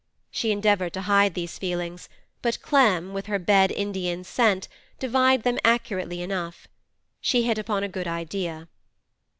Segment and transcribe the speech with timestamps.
[0.31, 2.09] She endeavoured to hide these feelings,
[2.41, 6.67] but Clem, with her Red Indian scent, divined them accurately enough.
[7.21, 8.67] She hit upon a good idea.